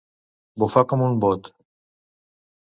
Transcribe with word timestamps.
Bufar 0.63 0.83
com 0.93 1.03
un 1.09 1.19
bot. 1.27 1.53